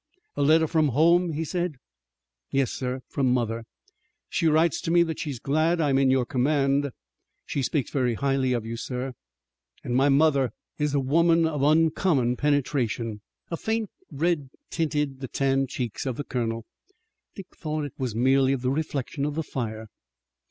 [0.35, 1.75] "A letter from home?" he said.
[2.49, 3.65] "Yes, sir, from mother.
[4.29, 6.89] She writes to me that she is glad I am in your command.
[7.45, 9.13] She speaks very highly of you, sir,
[9.83, 15.69] and my mother is a woman of uncommon penetration." A faint red tinted the tanned
[15.69, 16.65] cheeks of the colonel.
[17.35, 19.85] Dick thought it was merely the reflection of the fire.